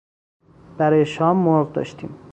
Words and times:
برای 0.77 1.05
شام 1.05 1.37
مرغ 1.37 1.71
داشتیم. 1.73 2.15